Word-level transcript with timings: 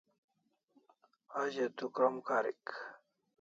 A 1.37 1.41
ze 1.53 1.65
tu 1.77 1.85
krom 1.95 2.15
karik 2.27 2.65